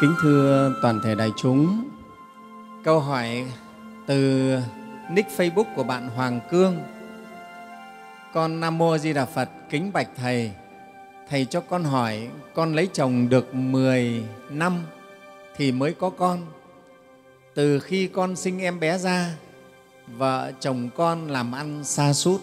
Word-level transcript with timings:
Kính 0.00 0.14
thưa 0.20 0.74
toàn 0.82 1.00
thể 1.04 1.14
đại 1.14 1.32
chúng, 1.36 1.84
câu 2.84 3.00
hỏi 3.00 3.46
từ 4.06 4.50
nick 5.10 5.30
Facebook 5.36 5.74
của 5.76 5.82
bạn 5.82 6.08
Hoàng 6.08 6.40
Cương. 6.50 6.76
Con 8.34 8.60
Nam 8.60 8.78
Mô 8.78 8.98
Di 8.98 9.12
Đà 9.12 9.26
Phật 9.26 9.48
kính 9.70 9.90
bạch 9.92 10.08
Thầy. 10.16 10.50
Thầy 11.28 11.44
cho 11.44 11.60
con 11.60 11.84
hỏi, 11.84 12.28
con 12.54 12.74
lấy 12.74 12.88
chồng 12.92 13.28
được 13.28 13.54
10 13.54 14.24
năm 14.50 14.82
thì 15.56 15.72
mới 15.72 15.94
có 15.94 16.10
con. 16.10 16.38
Từ 17.54 17.80
khi 17.80 18.06
con 18.06 18.36
sinh 18.36 18.60
em 18.62 18.80
bé 18.80 18.98
ra, 18.98 19.30
vợ 20.06 20.52
chồng 20.60 20.88
con 20.96 21.28
làm 21.28 21.52
ăn 21.52 21.84
xa 21.84 22.12
sút 22.12 22.40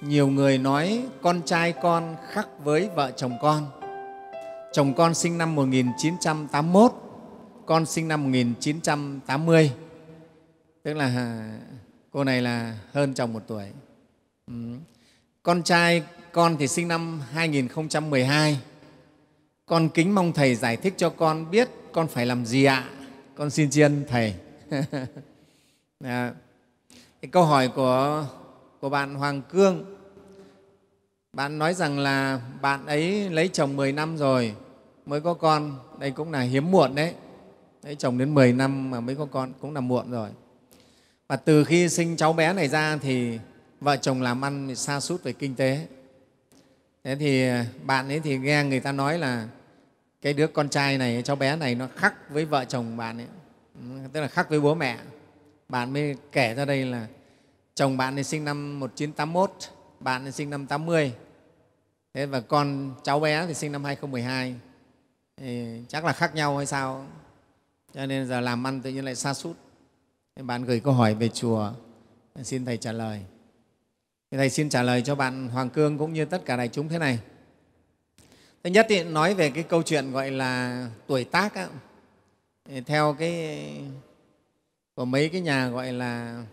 nhiều 0.00 0.28
người 0.28 0.58
nói 0.58 1.02
con 1.22 1.42
trai 1.42 1.72
con 1.72 2.16
khác 2.28 2.48
với 2.64 2.88
vợ 2.94 3.10
chồng 3.16 3.38
con. 3.40 3.77
Chồng 4.72 4.94
con 4.94 5.14
sinh 5.14 5.38
năm 5.38 5.54
1981, 5.54 6.92
con 7.66 7.86
sinh 7.86 8.08
năm 8.08 8.22
1980. 8.22 9.72
Tức 10.82 10.94
là 10.94 11.04
à, 11.04 11.58
cô 12.10 12.24
này 12.24 12.42
là 12.42 12.78
hơn 12.92 13.14
chồng 13.14 13.32
một 13.32 13.42
tuổi. 13.46 13.64
Ừ. 14.46 14.54
Con 15.42 15.62
trai 15.62 16.02
con 16.32 16.56
thì 16.56 16.68
sinh 16.68 16.88
năm 16.88 17.20
2012. 17.32 18.60
Con 19.66 19.88
kính 19.88 20.14
mong 20.14 20.32
Thầy 20.32 20.54
giải 20.54 20.76
thích 20.76 20.94
cho 20.96 21.10
con 21.10 21.50
biết 21.50 21.68
con 21.92 22.08
phải 22.08 22.26
làm 22.26 22.46
gì 22.46 22.64
ạ? 22.64 22.84
Con 23.34 23.50
xin 23.50 23.70
chiên 23.70 24.04
Thầy. 24.08 24.34
à, 26.04 26.32
câu 27.30 27.44
hỏi 27.44 27.68
của 27.68 28.26
của 28.80 28.88
bạn 28.88 29.14
Hoàng 29.14 29.42
Cương. 29.42 29.97
Bạn 31.38 31.58
nói 31.58 31.74
rằng 31.74 31.98
là 31.98 32.40
bạn 32.60 32.86
ấy 32.86 33.30
lấy 33.30 33.48
chồng 33.48 33.76
10 33.76 33.92
năm 33.92 34.16
rồi 34.16 34.54
mới 35.06 35.20
có 35.20 35.34
con. 35.34 35.78
Đây 35.98 36.10
cũng 36.10 36.32
là 36.32 36.40
hiếm 36.40 36.70
muộn 36.70 36.94
đấy. 36.94 37.14
Lấy 37.82 37.94
chồng 37.94 38.18
đến 38.18 38.34
10 38.34 38.52
năm 38.52 38.90
mà 38.90 39.00
mới 39.00 39.14
có 39.14 39.26
con 39.26 39.52
cũng 39.60 39.74
là 39.74 39.80
muộn 39.80 40.10
rồi. 40.10 40.30
Và 41.28 41.36
từ 41.36 41.64
khi 41.64 41.88
sinh 41.88 42.16
cháu 42.16 42.32
bé 42.32 42.52
này 42.52 42.68
ra 42.68 42.96
thì 42.96 43.38
vợ 43.80 43.96
chồng 43.96 44.22
làm 44.22 44.44
ăn 44.44 44.76
xa 44.76 45.00
sút 45.00 45.22
về 45.22 45.32
kinh 45.32 45.54
tế. 45.54 45.86
Thế 47.04 47.16
thì 47.16 47.48
à, 47.48 47.66
bạn 47.84 48.08
ấy 48.08 48.20
thì 48.20 48.38
nghe 48.38 48.64
người 48.64 48.80
ta 48.80 48.92
nói 48.92 49.18
là 49.18 49.48
cái 50.22 50.32
đứa 50.32 50.46
con 50.46 50.68
trai 50.68 50.98
này, 50.98 51.22
cháu 51.24 51.36
bé 51.36 51.56
này 51.56 51.74
nó 51.74 51.88
khắc 51.96 52.30
với 52.30 52.44
vợ 52.44 52.64
chồng 52.64 52.96
bạn 52.96 53.18
ấy, 53.18 53.26
tức 54.12 54.20
là 54.20 54.28
khắc 54.28 54.50
với 54.50 54.60
bố 54.60 54.74
mẹ. 54.74 54.98
Bạn 55.68 55.92
mới 55.92 56.16
kể 56.32 56.54
ra 56.54 56.64
đây 56.64 56.84
là 56.84 57.06
chồng 57.74 57.96
bạn 57.96 58.16
thì 58.16 58.24
sinh 58.24 58.44
năm 58.44 58.80
1981, 58.80 59.52
bạn 60.00 60.24
thì 60.24 60.32
sinh 60.32 60.50
năm 60.50 60.66
80. 60.66 61.12
Thế 62.14 62.26
và 62.26 62.40
con 62.40 62.94
cháu 63.04 63.20
bé 63.20 63.46
thì 63.46 63.54
sinh 63.54 63.72
năm 63.72 63.84
2012. 63.84 64.54
Thì 65.36 65.82
chắc 65.88 66.04
là 66.04 66.12
khác 66.12 66.34
nhau 66.34 66.56
hay 66.56 66.66
sao? 66.66 67.06
Cho 67.94 68.06
nên 68.06 68.26
giờ 68.28 68.40
làm 68.40 68.66
ăn 68.66 68.80
tự 68.80 68.90
nhiên 68.90 69.04
lại 69.04 69.14
xa 69.14 69.34
sút. 69.34 69.56
Bạn 70.40 70.64
gửi 70.64 70.80
câu 70.80 70.92
hỏi 70.92 71.14
về 71.14 71.28
chùa 71.28 71.72
xin 72.42 72.64
thầy 72.64 72.76
trả 72.76 72.92
lời. 72.92 73.22
Thầy 74.30 74.50
xin 74.50 74.68
trả 74.68 74.82
lời 74.82 75.02
cho 75.02 75.14
bạn 75.14 75.48
hoàng 75.48 75.70
cương 75.70 75.98
cũng 75.98 76.12
như 76.12 76.24
tất 76.24 76.44
cả 76.44 76.56
đại 76.56 76.68
chúng 76.68 76.88
thế 76.88 76.98
này. 76.98 77.18
Thứ 78.64 78.70
nhất 78.70 78.86
thì 78.88 79.04
nói 79.04 79.34
về 79.34 79.50
cái 79.50 79.62
câu 79.62 79.82
chuyện 79.82 80.12
gọi 80.12 80.30
là 80.30 80.86
tuổi 81.06 81.24
tác 81.24 81.54
á, 81.54 81.68
theo 82.86 83.16
cái 83.18 83.70
của 84.94 85.04
mấy 85.04 85.28
cái 85.28 85.40
nhà 85.40 85.68
gọi 85.68 85.92
là 85.92 86.44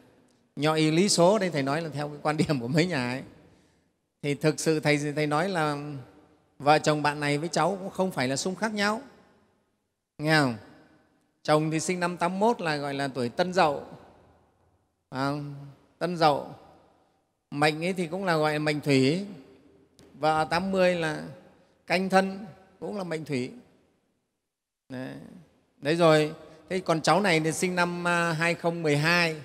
nho 0.55 0.73
y 0.73 0.91
lý 0.91 1.09
số 1.09 1.39
đây 1.39 1.49
thầy 1.49 1.63
nói 1.63 1.81
là 1.81 1.89
theo 1.89 2.07
cái 2.07 2.17
quan 2.21 2.37
điểm 2.37 2.59
của 2.59 2.67
mấy 2.67 2.85
nhà 2.85 3.09
ấy 3.09 3.23
thì 4.25 4.35
thực 4.35 4.59
sự 4.59 4.79
thầy 4.79 5.13
thầy 5.15 5.27
nói 5.27 5.49
là 5.49 5.77
vợ 6.59 6.79
chồng 6.79 7.01
bạn 7.01 7.19
này 7.19 7.37
với 7.37 7.49
cháu 7.49 7.77
cũng 7.79 7.89
không 7.89 8.11
phải 8.11 8.27
là 8.27 8.35
xung 8.35 8.55
khác 8.55 8.73
nhau. 8.73 9.01
Nghe 10.17 10.39
không? 10.39 10.55
Chồng 11.43 11.71
thì 11.71 11.79
sinh 11.79 11.99
năm 11.99 12.17
81 12.17 12.61
là 12.61 12.75
gọi 12.75 12.93
là 12.93 13.07
tuổi 13.07 13.29
tân 13.29 13.53
dậu. 13.53 13.83
À, 15.09 15.31
tân 15.99 16.17
dậu. 16.17 16.55
Mệnh 17.51 17.85
ấy 17.85 17.93
thì 17.93 18.07
cũng 18.07 18.25
là 18.25 18.37
gọi 18.37 18.53
là 18.53 18.59
mệnh 18.59 18.81
thủy. 18.81 19.25
Vợ 20.13 20.47
80 20.49 20.95
là 20.95 21.23
canh 21.87 22.09
thân 22.09 22.45
cũng 22.79 22.97
là 22.97 23.03
mệnh 23.03 23.25
thủy. 23.25 23.51
Đấy, 24.89 25.15
đấy 25.77 25.95
rồi. 25.95 26.33
Thế 26.69 26.79
còn 26.79 27.01
cháu 27.01 27.21
này 27.21 27.39
thì 27.39 27.51
sinh 27.51 27.75
năm 27.75 28.07
à, 28.07 28.31
2012 28.31 29.41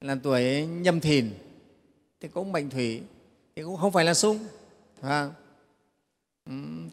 là 0.00 0.16
tuổi 0.22 0.66
nhâm 0.66 1.00
thìn. 1.00 1.30
Thì 2.20 2.28
cũng 2.28 2.52
mệnh 2.52 2.70
thủy 2.70 3.02
thì 3.56 3.62
cũng 3.62 3.76
không 3.76 3.92
phải 3.92 4.04
là 4.04 4.14
sung 4.14 4.38
à, 5.00 5.30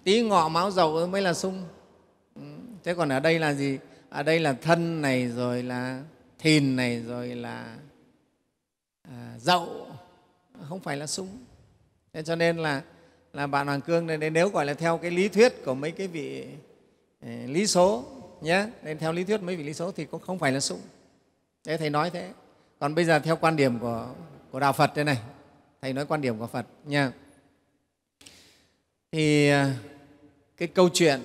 tí 0.03 0.21
ngọ 0.21 0.49
máu 0.49 0.71
dầu 0.71 1.07
mới 1.07 1.21
là 1.21 1.33
sung. 1.33 1.63
Ừ, 2.35 2.41
thế 2.83 2.93
còn 2.93 3.09
ở 3.09 3.19
đây 3.19 3.39
là 3.39 3.53
gì? 3.53 3.79
Ở 4.09 4.23
đây 4.23 4.39
là 4.39 4.53
thân 4.53 5.01
này 5.01 5.27
rồi 5.27 5.63
là 5.63 6.03
thìn 6.39 6.75
này 6.75 6.99
rồi 6.99 7.27
là 7.27 7.75
à, 9.03 9.33
dậu. 9.39 9.87
Không 10.69 10.79
phải 10.79 10.97
là 10.97 11.07
sung. 11.07 11.27
Thế 12.13 12.23
cho 12.23 12.35
nên 12.35 12.57
là 12.57 12.81
là 13.33 13.47
bạn 13.47 13.67
hoàng 13.67 13.81
cương 13.81 14.07
này 14.07 14.29
nếu 14.29 14.49
gọi 14.49 14.65
là 14.65 14.73
theo 14.73 14.97
cái 14.97 15.11
lý 15.11 15.29
thuyết 15.29 15.65
của 15.65 15.73
mấy 15.73 15.91
cái 15.91 16.07
vị 16.07 16.47
à, 17.21 17.29
lý 17.47 17.67
số 17.67 18.03
nhé 18.41 18.67
nên 18.83 18.97
theo 18.97 19.11
lý 19.11 19.23
thuyết 19.23 19.41
mấy 19.41 19.55
vị 19.55 19.63
lý 19.63 19.73
số 19.73 19.91
thì 19.91 20.05
cũng 20.05 20.21
không 20.21 20.39
phải 20.39 20.51
là 20.51 20.59
sung. 20.59 20.79
Thế 21.63 21.77
thầy 21.77 21.89
nói 21.89 22.09
thế. 22.09 22.31
Còn 22.79 22.95
bây 22.95 23.05
giờ 23.05 23.19
theo 23.19 23.35
quan 23.35 23.55
điểm 23.55 23.79
của 23.79 24.07
của 24.51 24.59
đạo 24.59 24.73
phật 24.73 24.95
đây 24.95 25.05
này 25.05 25.17
thầy 25.81 25.93
nói 25.93 26.05
quan 26.05 26.21
điểm 26.21 26.39
của 26.39 26.47
phật 26.47 26.65
nha. 26.85 27.11
Thì 29.11 29.49
à, 29.49 29.75
cái 30.57 30.67
câu 30.67 30.89
chuyện 30.93 31.21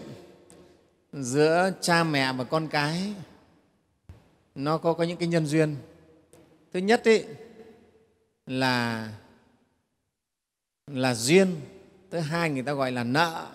giữa 1.12 1.72
cha 1.80 2.04
mẹ 2.04 2.32
và 2.32 2.44
con 2.44 2.68
cái 2.68 3.14
nó 4.54 4.78
có, 4.78 4.92
có 4.92 5.04
những 5.04 5.16
cái 5.16 5.28
nhân 5.28 5.46
duyên. 5.46 5.76
Thứ 6.72 6.80
nhất 6.80 7.04
ý, 7.04 7.22
là 8.46 9.08
là 10.86 11.14
duyên. 11.14 11.60
Thứ 12.10 12.18
hai 12.18 12.50
người 12.50 12.62
ta 12.62 12.72
gọi 12.72 12.92
là 12.92 13.04
nợ. 13.04 13.46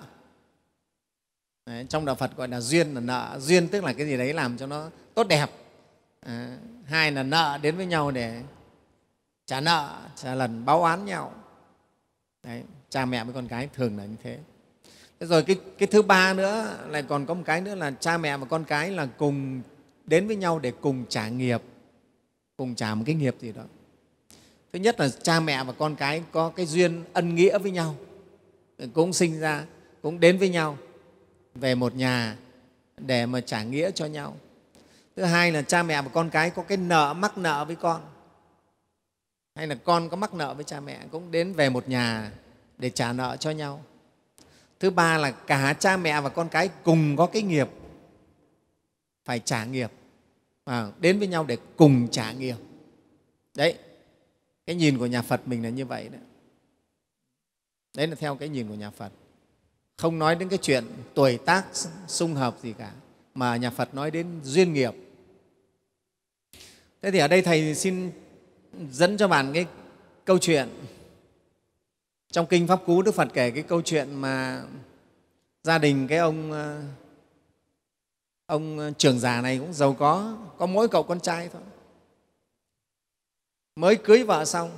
Đấy, 1.65 1.85
trong 1.89 2.05
đạo 2.05 2.15
phật 2.15 2.35
gọi 2.35 2.47
là 2.47 2.61
duyên 2.61 2.93
là 2.93 3.01
nợ. 3.01 3.39
Duyên 3.41 3.67
tức 3.67 3.83
là 3.83 3.93
cái 3.93 4.05
gì 4.05 4.17
đấy 4.17 4.33
làm 4.33 4.57
cho 4.57 4.67
nó 4.67 4.89
tốt 5.13 5.27
đẹp. 5.27 5.49
À, 6.19 6.57
hai 6.85 7.11
là 7.11 7.23
nợ 7.23 7.59
đến 7.61 7.75
với 7.75 7.85
nhau 7.85 8.11
để 8.11 8.41
trả 9.49 9.61
nợ 9.61 9.99
trả 10.15 10.35
lần 10.35 10.65
báo 10.65 10.81
oán 10.81 11.05
nhau 11.05 11.33
đấy, 12.43 12.63
cha 12.89 13.05
mẹ 13.05 13.23
với 13.23 13.33
con 13.33 13.47
cái 13.47 13.69
thường 13.73 13.97
là 13.97 14.05
như 14.05 14.15
thế 14.23 14.37
Thế 15.19 15.27
rồi 15.27 15.43
cái, 15.43 15.55
cái 15.77 15.87
thứ 15.87 16.01
ba 16.01 16.33
nữa 16.33 16.77
lại 16.87 17.03
còn 17.03 17.25
có 17.25 17.33
một 17.33 17.43
cái 17.45 17.61
nữa 17.61 17.75
là 17.75 17.91
cha 17.99 18.17
mẹ 18.17 18.37
và 18.37 18.45
con 18.45 18.63
cái 18.63 18.91
là 18.91 19.05
cùng 19.05 19.61
đến 20.05 20.27
với 20.27 20.35
nhau 20.35 20.59
để 20.59 20.71
cùng 20.81 21.05
trả 21.09 21.27
nghiệp, 21.27 21.61
cùng 22.57 22.75
trả 22.75 22.95
một 22.95 23.03
cái 23.05 23.15
nghiệp 23.15 23.35
gì 23.39 23.51
đó. 23.51 23.61
Thứ 24.73 24.79
nhất 24.79 24.99
là 24.99 25.09
cha 25.09 25.39
mẹ 25.39 25.63
và 25.63 25.73
con 25.73 25.95
cái 25.95 26.23
có 26.31 26.49
cái 26.49 26.65
duyên 26.65 27.03
ân 27.13 27.35
nghĩa 27.35 27.57
với 27.57 27.71
nhau, 27.71 27.95
cũng 28.93 29.13
sinh 29.13 29.39
ra, 29.39 29.65
cũng 30.01 30.19
đến 30.19 30.37
với 30.37 30.49
nhau 30.49 30.77
về 31.55 31.75
một 31.75 31.95
nhà 31.95 32.35
để 32.97 33.25
mà 33.25 33.41
trả 33.41 33.63
nghĩa 33.63 33.91
cho 33.91 34.05
nhau. 34.05 34.35
Thứ 35.15 35.23
hai 35.23 35.51
là 35.51 35.61
cha 35.61 35.83
mẹ 35.83 36.01
và 36.01 36.09
con 36.13 36.29
cái 36.29 36.49
có 36.49 36.63
cái 36.63 36.77
nợ 36.77 37.13
mắc 37.13 37.37
nợ 37.37 37.65
với 37.65 37.75
con, 37.75 38.01
hay 39.59 39.67
là 39.67 39.75
con 39.75 40.09
có 40.09 40.17
mắc 40.17 40.33
nợ 40.33 40.53
với 40.53 40.63
cha 40.63 40.79
mẹ 40.79 40.99
cũng 41.11 41.31
đến 41.31 41.53
về 41.53 41.69
một 41.69 41.89
nhà 41.89 42.31
để 42.77 42.89
trả 42.89 43.13
nợ 43.13 43.37
cho 43.39 43.51
nhau. 43.51 43.83
Thứ 44.79 44.89
ba 44.89 45.17
là 45.17 45.31
cả 45.31 45.75
cha 45.79 45.97
mẹ 45.97 46.21
và 46.21 46.29
con 46.29 46.49
cái 46.49 46.69
cùng 46.83 47.15
có 47.15 47.25
cái 47.25 47.41
nghiệp 47.41 47.69
phải 49.25 49.39
trả 49.39 49.65
nghiệp. 49.65 49.91
À, 50.65 50.87
đến 50.99 51.19
với 51.19 51.27
nhau 51.27 51.45
để 51.47 51.57
cùng 51.77 52.07
trả 52.11 52.31
nghiệp. 52.31 52.55
Đấy 53.55 53.77
cái 54.65 54.75
nhìn 54.75 54.97
của 54.97 55.05
nhà 55.05 55.21
phật 55.21 55.47
mình 55.47 55.63
là 55.63 55.69
như 55.69 55.85
vậy 55.85 56.09
đấy 56.09 56.21
đấy 57.93 58.07
là 58.07 58.15
theo 58.15 58.35
cái 58.35 58.49
nhìn 58.49 58.67
của 58.67 58.75
nhà 58.75 58.89
phật. 58.89 59.11
Không 59.97 60.19
nói 60.19 60.35
đến 60.35 60.49
cái 60.49 60.59
chuyện 60.61 60.83
tuổi 61.13 61.37
tác 61.37 61.65
xung 62.07 62.33
hợp 62.33 62.57
gì 62.61 62.73
cả 62.73 62.91
mà 63.33 63.57
nhà 63.57 63.69
phật 63.69 63.93
nói 63.93 64.11
đến 64.11 64.27
duyên 64.43 64.73
nghiệp. 64.73 64.93
Thế 67.01 67.11
thì 67.11 67.19
ở 67.19 67.27
đây 67.27 67.41
thầy 67.41 67.75
xin 67.75 68.11
dẫn 68.91 69.17
cho 69.17 69.27
bạn 69.27 69.53
cái 69.53 69.65
câu 70.25 70.37
chuyện. 70.37 70.69
Trong 72.31 72.45
kinh 72.45 72.67
pháp 72.67 72.79
cú 72.85 73.01
đức 73.01 73.15
phật 73.15 73.27
kể 73.33 73.51
cái 73.51 73.63
câu 73.63 73.81
chuyện 73.81 74.15
mà 74.15 74.63
gia 75.63 75.77
đình 75.77 76.07
cái 76.07 76.17
ông 76.17 76.51
ờ, 76.51 76.81
ông 78.45 78.79
ờ, 78.79 78.91
trưởng 78.97 79.19
già 79.19 79.41
này 79.41 79.57
cũng 79.57 79.73
giàu 79.73 79.93
có 79.93 80.37
có 80.57 80.65
mỗi 80.65 80.87
cậu 80.87 81.03
con 81.03 81.19
trai 81.19 81.49
thôi. 81.53 81.61
Mới 83.75 83.95
cưới 83.95 84.23
vợ 84.23 84.45
xong 84.45 84.71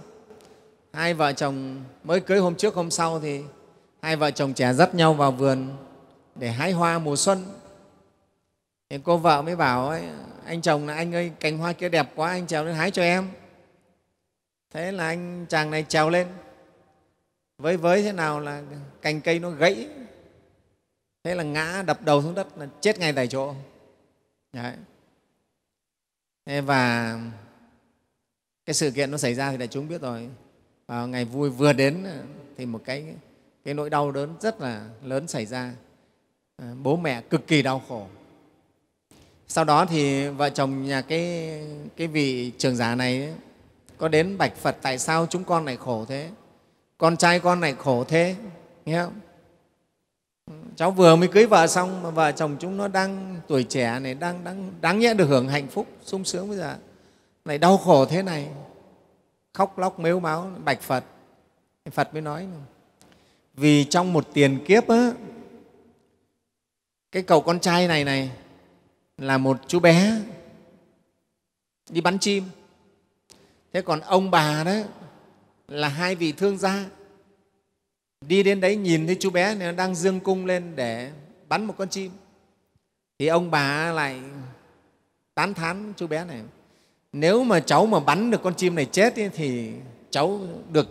hai 0.93 1.13
vợ 1.13 1.33
chồng 1.33 1.83
mới 2.03 2.19
cưới 2.19 2.39
hôm 2.39 2.55
trước 2.55 2.75
hôm 2.75 2.91
sau 2.91 3.19
thì 3.19 3.41
hai 4.01 4.15
vợ 4.15 4.31
chồng 4.31 4.53
trẻ 4.53 4.73
dắt 4.73 4.95
nhau 4.95 5.13
vào 5.13 5.31
vườn 5.31 5.67
để 6.35 6.51
hái 6.51 6.71
hoa 6.71 6.99
mùa 6.99 7.15
xuân. 7.15 7.45
Thì 8.89 8.97
cô 9.03 9.17
vợ 9.17 9.41
mới 9.41 9.55
bảo 9.55 9.89
ấy, 9.89 10.03
anh 10.45 10.61
chồng 10.61 10.87
là 10.87 10.93
anh 10.93 11.15
ơi 11.15 11.31
cành 11.39 11.57
hoa 11.57 11.73
kia 11.73 11.89
đẹp 11.89 12.11
quá 12.15 12.29
anh 12.29 12.47
trèo 12.47 12.65
lên 12.65 12.75
hái 12.75 12.91
cho 12.91 13.01
em 13.01 13.29
thế 14.71 14.91
là 14.91 15.07
anh 15.07 15.45
chàng 15.49 15.71
này 15.71 15.85
trèo 15.87 16.09
lên. 16.09 16.27
Với 17.57 17.77
với 17.77 18.01
thế 18.01 18.11
nào 18.11 18.39
là 18.39 18.63
cành 19.01 19.21
cây 19.21 19.39
nó 19.39 19.49
gãy. 19.49 19.87
Thế 21.23 21.35
là 21.35 21.43
ngã 21.43 21.83
đập 21.87 22.01
đầu 22.01 22.21
xuống 22.21 22.35
đất 22.35 22.57
là 22.57 22.67
chết 22.81 22.99
ngay 22.99 23.13
tại 23.13 23.27
chỗ. 23.27 23.53
Đấy. 24.53 24.73
Thế 26.45 26.61
và 26.61 27.19
cái 28.65 28.73
sự 28.73 28.91
kiện 28.91 29.11
nó 29.11 29.17
xảy 29.17 29.33
ra 29.33 29.51
thì 29.51 29.57
đại 29.57 29.67
chúng 29.67 29.87
biết 29.87 30.01
rồi. 30.01 30.29
Vào 30.87 31.07
ngày 31.07 31.25
vui 31.25 31.49
vừa 31.49 31.73
đến 31.73 32.07
thì 32.57 32.65
một 32.65 32.81
cái 32.85 33.15
cái 33.63 33.73
nỗi 33.73 33.89
đau 33.89 34.11
đớn 34.11 34.35
rất 34.39 34.61
là 34.61 34.89
lớn 35.03 35.27
xảy 35.27 35.45
ra. 35.45 35.73
À, 36.57 36.73
bố 36.83 36.97
mẹ 36.97 37.21
cực 37.21 37.47
kỳ 37.47 37.61
đau 37.61 37.81
khổ. 37.87 38.07
Sau 39.47 39.63
đó 39.63 39.85
thì 39.85 40.27
vợ 40.27 40.49
chồng 40.49 40.85
nhà 40.85 41.01
cái 41.01 41.51
cái 41.97 42.07
vị 42.07 42.51
trưởng 42.57 42.75
giả 42.75 42.95
này 42.95 43.23
ấy, 43.23 43.33
có 44.01 44.07
đến 44.07 44.37
bạch 44.37 44.55
phật 44.55 44.77
tại 44.81 44.97
sao 44.97 45.27
chúng 45.29 45.43
con 45.43 45.65
lại 45.65 45.77
khổ 45.77 46.05
thế? 46.05 46.29
Con 46.97 47.17
trai 47.17 47.39
con 47.39 47.61
lại 47.61 47.75
khổ 47.77 48.03
thế 48.03 48.35
nghe 48.85 49.03
không? 49.03 49.13
Cháu 50.75 50.91
vừa 50.91 51.15
mới 51.15 51.27
cưới 51.27 51.45
vợ 51.45 51.67
xong 51.67 52.03
mà 52.03 52.09
vợ 52.09 52.31
chồng 52.31 52.57
chúng 52.59 52.77
nó 52.77 52.87
đang 52.87 53.39
tuổi 53.47 53.63
trẻ 53.63 53.99
này 53.99 54.13
đang 54.13 54.43
đang 54.43 54.71
đáng 54.81 54.99
nhẽ 54.99 55.13
được 55.13 55.25
hưởng 55.25 55.47
hạnh 55.47 55.67
phúc 55.67 55.87
sung 56.03 56.25
sướng 56.25 56.49
bây 56.49 56.57
giờ. 56.57 56.75
Lại 57.45 57.57
đau 57.57 57.77
khổ 57.77 58.05
thế 58.05 58.21
này. 58.21 58.47
Khóc 59.53 59.77
lóc 59.77 59.99
mếu 59.99 60.19
máu 60.19 60.51
bạch 60.65 60.81
phật. 60.81 61.03
Phật 61.91 62.13
mới 62.13 62.21
nói 62.21 62.47
vì 63.53 63.83
trong 63.83 64.13
một 64.13 64.27
tiền 64.33 64.59
kiếp 64.65 64.87
á, 64.87 65.11
cái 67.11 67.23
cậu 67.23 67.41
con 67.41 67.59
trai 67.59 67.87
này 67.87 68.03
này 68.03 68.31
là 69.17 69.37
một 69.37 69.57
chú 69.67 69.79
bé 69.79 70.21
đi 71.89 72.01
bắn 72.01 72.19
chim 72.19 72.43
thế 73.73 73.81
còn 73.81 73.99
ông 73.99 74.31
bà 74.31 74.63
đó 74.63 74.75
là 75.67 75.87
hai 75.87 76.15
vị 76.15 76.31
thương 76.31 76.57
gia. 76.57 76.85
Đi 78.21 78.43
đến 78.43 78.61
đấy 78.61 78.75
nhìn 78.75 79.05
thấy 79.07 79.17
chú 79.19 79.29
bé 79.29 79.55
này 79.55 79.73
đang 79.73 79.95
dương 79.95 80.19
cung 80.19 80.45
lên 80.45 80.75
để 80.75 81.11
bắn 81.49 81.65
một 81.65 81.73
con 81.77 81.89
chim. 81.89 82.11
Thì 83.19 83.27
ông 83.27 83.51
bà 83.51 83.91
lại 83.91 84.21
tán 85.35 85.53
thán 85.53 85.93
chú 85.97 86.07
bé 86.07 86.25
này 86.25 86.41
nếu 87.13 87.43
mà 87.43 87.59
cháu 87.59 87.85
mà 87.85 87.99
bắn 87.99 88.31
được 88.31 88.41
con 88.43 88.55
chim 88.55 88.75
này 88.75 88.85
chết 88.85 89.15
ấy, 89.15 89.29
thì 89.29 89.71
cháu 90.09 90.39
được 90.71 90.87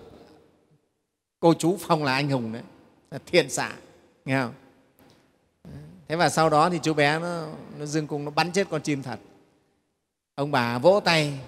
cô 1.40 1.54
chú 1.54 1.76
phong 1.80 2.04
là 2.04 2.12
anh 2.12 2.30
hùng 2.30 2.52
đấy 2.52 2.62
là 3.10 3.18
thiện 3.26 3.50
xạ. 3.50 3.72
Nghe 4.24 4.40
không? 4.42 4.54
Thế 6.08 6.16
và 6.16 6.28
sau 6.28 6.50
đó 6.50 6.70
thì 6.70 6.78
chú 6.82 6.94
bé 6.94 7.18
nó, 7.18 7.46
nó 7.78 7.86
dương 7.86 8.06
cung 8.06 8.24
nó 8.24 8.30
bắn 8.30 8.52
chết 8.52 8.66
con 8.70 8.82
chim 8.82 9.02
thật. 9.02 9.18
Ông 10.34 10.50
bà 10.50 10.78
vỗ 10.78 11.00
tay 11.04 11.38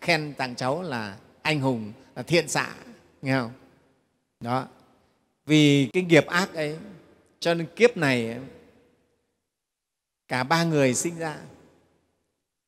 khen 0.00 0.34
tặng 0.34 0.54
cháu 0.54 0.82
là 0.82 1.16
anh 1.42 1.60
hùng, 1.60 1.92
là 2.16 2.22
thiện 2.22 2.48
xạ, 2.48 2.74
nghe 3.22 3.38
không? 3.38 3.52
Đó. 4.40 4.68
Vì 5.46 5.90
cái 5.92 6.02
nghiệp 6.02 6.26
ác 6.26 6.54
ấy, 6.54 6.78
cho 7.40 7.54
nên 7.54 7.66
kiếp 7.76 7.96
này, 7.96 8.38
cả 10.28 10.42
ba 10.42 10.64
người 10.64 10.94
sinh 10.94 11.18
ra 11.18 11.38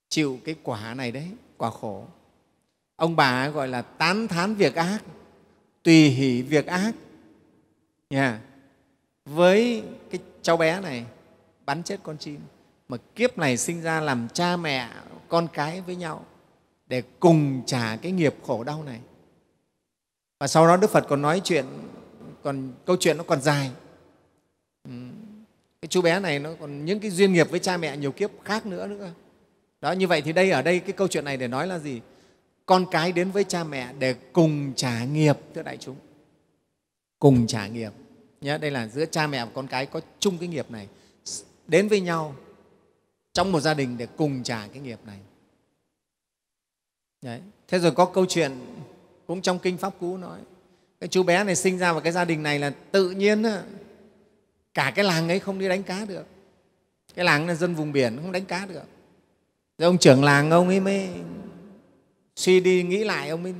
chịu 0.08 0.40
cái 0.44 0.54
quả 0.62 0.94
này 0.94 1.12
đấy, 1.12 1.30
quả 1.56 1.70
khổ. 1.70 2.06
Ông 2.96 3.16
bà 3.16 3.48
gọi 3.48 3.68
là 3.68 3.82
tán 3.82 4.28
thán 4.28 4.54
việc 4.54 4.74
ác, 4.74 4.98
tùy 5.82 6.08
hỷ 6.08 6.42
việc 6.42 6.66
ác. 6.66 6.92
Nha. 8.10 8.40
Với 9.24 9.82
cái 10.10 10.20
cháu 10.42 10.56
bé 10.56 10.80
này, 10.80 11.04
bắn 11.66 11.82
chết 11.82 12.00
con 12.02 12.18
chim, 12.18 12.40
mà 12.88 12.96
kiếp 13.14 13.38
này 13.38 13.56
sinh 13.56 13.82
ra 13.82 14.00
làm 14.00 14.28
cha 14.32 14.56
mẹ, 14.56 14.88
con 15.28 15.48
cái 15.52 15.80
với 15.80 15.96
nhau 15.96 16.24
để 16.86 17.02
cùng 17.20 17.62
trả 17.66 17.96
cái 17.96 18.12
nghiệp 18.12 18.34
khổ 18.46 18.64
đau 18.64 18.82
này. 18.82 19.00
Và 20.40 20.46
sau 20.46 20.66
đó 20.66 20.76
đức 20.76 20.90
phật 20.90 21.04
còn 21.08 21.22
nói 21.22 21.40
chuyện, 21.44 21.64
còn 22.42 22.72
câu 22.86 22.96
chuyện 23.00 23.16
nó 23.16 23.24
còn 23.24 23.40
dài. 23.40 23.70
Cái 25.82 25.88
chú 25.88 26.02
bé 26.02 26.20
này 26.20 26.38
nó 26.38 26.50
còn 26.60 26.84
những 26.84 27.00
cái 27.00 27.10
duyên 27.10 27.32
nghiệp 27.32 27.50
với 27.50 27.60
cha 27.60 27.76
mẹ 27.76 27.96
nhiều 27.96 28.12
kiếp 28.12 28.30
khác 28.44 28.66
nữa 28.66 28.86
nữa. 28.86 29.10
Đó, 29.80 29.92
như 29.92 30.06
vậy 30.06 30.22
thì 30.22 30.32
đây, 30.32 30.50
ở 30.50 30.62
đây 30.62 30.78
cái 30.78 30.92
câu 30.92 31.08
chuyện 31.08 31.24
này 31.24 31.36
để 31.36 31.48
nói 31.48 31.66
là 31.66 31.78
gì? 31.78 32.00
Con 32.66 32.86
cái 32.90 33.12
đến 33.12 33.30
với 33.30 33.44
cha 33.44 33.64
mẹ 33.64 33.92
để 33.98 34.14
cùng 34.32 34.72
trả 34.76 35.04
nghiệp, 35.04 35.38
thưa 35.54 35.62
đại 35.62 35.76
chúng. 35.76 35.96
Cùng 37.18 37.46
trả 37.46 37.66
nghiệp. 37.66 37.92
Nhé 38.40 38.58
đây 38.58 38.70
là 38.70 38.88
giữa 38.88 39.06
cha 39.06 39.26
mẹ 39.26 39.44
và 39.44 39.50
con 39.54 39.66
cái 39.66 39.86
có 39.86 40.00
chung 40.18 40.38
cái 40.38 40.48
nghiệp 40.48 40.70
này. 40.70 40.88
Đến 41.66 41.88
với 41.88 42.00
nhau 42.00 42.34
trong 43.32 43.52
một 43.52 43.60
gia 43.60 43.74
đình 43.74 43.98
để 43.98 44.06
cùng 44.16 44.42
trả 44.42 44.66
cái 44.66 44.80
nghiệp 44.80 44.98
này. 45.06 45.18
Đấy. 47.22 47.40
thế 47.68 47.78
rồi 47.78 47.92
có 47.92 48.04
câu 48.04 48.26
chuyện 48.26 48.52
cũng 49.26 49.42
trong 49.42 49.58
kinh 49.58 49.78
pháp 49.78 49.94
cú 50.00 50.16
nói 50.16 50.38
cái 51.02 51.08
chú 51.08 51.22
bé 51.22 51.44
này 51.44 51.56
sinh 51.56 51.78
ra 51.78 51.92
vào 51.92 52.00
cái 52.00 52.12
gia 52.12 52.24
đình 52.24 52.42
này 52.42 52.58
là 52.58 52.72
tự 52.90 53.10
nhiên 53.10 53.44
cả 54.74 54.92
cái 54.94 55.04
làng 55.04 55.28
ấy 55.28 55.38
không 55.38 55.58
đi 55.58 55.68
đánh 55.68 55.82
cá 55.82 56.04
được. 56.04 56.26
Cái 57.14 57.24
làng 57.24 57.48
là 57.48 57.54
dân 57.54 57.74
vùng 57.74 57.92
biển 57.92 58.18
không 58.22 58.32
đánh 58.32 58.44
cá 58.44 58.66
được. 58.66 58.82
Rồi 59.78 59.86
ông 59.86 59.98
trưởng 59.98 60.24
làng 60.24 60.50
ông 60.50 60.68
ấy 60.68 60.80
mới 60.80 61.08
suy 62.36 62.60
đi 62.60 62.82
nghĩ 62.82 63.04
lại 63.04 63.28
ông 63.28 63.42
mới, 63.42 63.54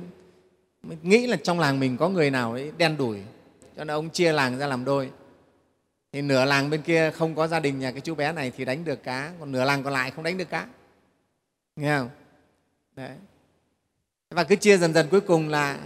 mới 0.83 0.97
nghĩ 1.01 1.27
là 1.27 1.37
trong 1.43 1.59
làng 1.59 1.79
mình 1.79 1.97
có 1.97 2.09
người 2.09 2.31
nào 2.31 2.51
ấy 2.51 2.71
đen 2.77 2.97
đủi 2.97 3.19
cho 3.77 3.83
nên 3.83 3.95
ông 3.95 4.09
chia 4.09 4.31
làng 4.31 4.57
ra 4.57 4.67
làm 4.67 4.85
đôi. 4.85 5.09
Thì 6.11 6.21
nửa 6.21 6.45
làng 6.45 6.69
bên 6.69 6.81
kia 6.81 7.11
không 7.11 7.35
có 7.35 7.47
gia 7.47 7.59
đình 7.59 7.79
nhà 7.79 7.91
cái 7.91 8.01
chú 8.01 8.15
bé 8.15 8.31
này 8.31 8.51
thì 8.57 8.65
đánh 8.65 8.85
được 8.85 9.03
cá 9.03 9.33
còn 9.39 9.51
nửa 9.51 9.65
làng 9.65 9.83
còn 9.83 9.93
lại 9.93 10.11
không 10.11 10.23
đánh 10.23 10.37
được 10.37 10.49
cá. 10.49 10.67
Nghe 11.75 11.97
không? 11.97 12.09
Đấy 12.95 13.17
và 14.33 14.43
cứ 14.43 14.55
chia 14.55 14.77
dần 14.77 14.93
dần 14.93 15.07
cuối 15.11 15.21
cùng 15.21 15.49
là 15.49 15.79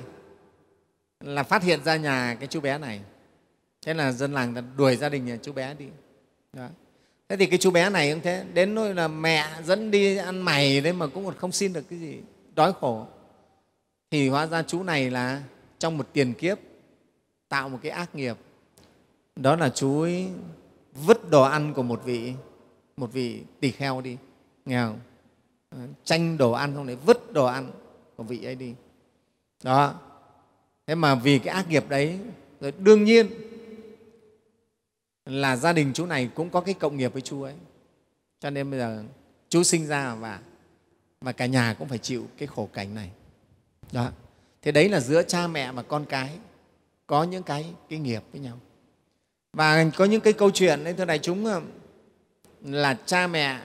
là 1.20 1.44
phát 1.44 1.64
hiện 1.64 1.84
ra 1.84 1.96
nhà 1.96 2.38
cái 2.40 2.48
chú 2.48 2.62
bé 2.62 2.78
này. 2.78 3.02
Thế 3.82 3.94
là 3.94 4.12
dân 4.12 4.34
làng 4.34 4.74
đuổi 4.78 4.96
gia 4.96 5.10
đình 5.10 5.26
nhà 5.26 5.38
chú 5.42 5.54
bé 5.54 5.74
đi. 5.74 5.86
Đó. 6.54 6.68
thế 7.30 7.38
thì 7.38 7.46
cái 7.46 7.60
chú 7.60 7.72
bé 7.72 7.90
này 7.90 8.12
cũng 8.12 8.22
thế, 8.22 8.46
đến 8.54 8.76
nỗi 8.76 8.96
là 8.96 9.08
mẹ 9.08 9.48
dẫn 9.64 9.92
đi 9.92 10.18
ăn 10.18 10.42
mày 10.42 10.82
đấy 10.82 10.94
mà 10.94 11.08
cũng 11.08 11.26
còn 11.26 11.36
không 11.38 11.52
xin 11.52 11.74
được 11.74 11.84
cái 11.90 12.00
gì, 12.00 12.18
đói 12.56 12.74
khổ. 12.74 13.06
Thì 14.12 14.30
hóa 14.30 14.48
ra 14.48 14.64
chú 14.64 14.84
này 14.84 15.12
là 15.12 15.42
trong 15.80 15.98
một 15.98 16.08
tiền 16.14 16.34
kiếp, 16.34 16.58
tạo 17.50 17.70
một 17.70 17.80
cái 17.82 17.92
ác 17.92 18.16
nghiệp. 18.16 18.38
Đó 19.36 19.56
là 19.56 19.70
chú 19.70 20.02
ấy 20.02 20.28
vứt 20.94 21.30
đồ 21.30 21.44
ăn 21.44 21.74
của 21.74 21.84
một 21.84 22.02
vị 22.06 22.34
một 22.98 23.14
vị 23.14 23.42
tỳ 23.60 23.72
kheo 23.72 24.02
đi. 24.02 24.18
Nghe 24.66 24.84
không? 24.84 25.00
Ờ, 25.70 25.78
tranh 26.04 26.38
đồ 26.38 26.52
ăn 26.52 26.76
không 26.76 26.88
để 26.88 26.96
vứt 26.96 27.34
đồ 27.34 27.46
ăn 27.46 27.72
của 28.18 28.24
vị 28.24 28.44
ấy 28.44 28.56
đi. 28.56 28.74
Đó. 29.64 30.00
Thế 30.88 30.96
mà 30.96 31.16
vì 31.16 31.40
cái 31.40 31.54
ác 31.54 31.70
nghiệp 31.70 31.90
đấy, 31.90 32.20
rồi 32.62 32.74
đương 32.80 33.04
nhiên 33.04 33.28
là 35.26 35.56
gia 35.56 35.74
đình 35.74 35.92
chú 35.94 36.06
này 36.06 36.30
cũng 36.36 36.50
có 36.50 36.62
cái 36.62 36.74
cộng 36.74 36.98
nghiệp 36.98 37.14
với 37.14 37.22
chú 37.22 37.42
ấy. 37.42 37.56
Cho 38.40 38.50
nên 38.50 38.70
bây 38.72 38.80
giờ 38.80 39.04
chú 39.50 39.64
sinh 39.64 39.88
ra 39.88 40.16
và 40.16 40.40
và 41.22 41.32
cả 41.32 41.46
nhà 41.46 41.76
cũng 41.80 41.88
phải 41.88 41.98
chịu 41.98 42.28
cái 42.38 42.48
khổ 42.48 42.70
cảnh 42.74 42.96
này. 42.96 43.12
Đó. 43.92 44.12
Thế 44.62 44.72
đấy 44.72 44.90
là 44.90 45.00
giữa 45.00 45.24
cha 45.24 45.48
mẹ 45.48 45.72
và 45.72 45.84
con 45.84 46.06
cái 46.06 46.38
có 47.08 47.24
những 47.24 47.44
cái 47.44 47.74
cái 47.90 48.00
nghiệp 48.00 48.24
với 48.32 48.42
nhau. 48.42 48.60
Và 49.54 49.86
có 49.96 50.06
những 50.06 50.22
cái 50.22 50.34
câu 50.34 50.52
chuyện 50.52 50.84
đấy 50.84 50.94
thưa 50.94 51.06
đại 51.06 51.20
chúng 51.20 51.46
ờ, 51.46 51.62
là 52.62 52.98
cha 53.06 53.28
mẹ 53.28 53.62